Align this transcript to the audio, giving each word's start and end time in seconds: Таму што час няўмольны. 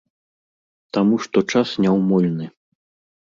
Таму 0.95 1.19
што 1.25 1.43
час 1.53 1.75
няўмольны. 1.85 2.45